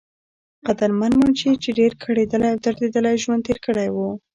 [0.67, 4.09] قدرمند منشي، چې ډېر کړېدلے او درديدلے ژوند تير کړے وو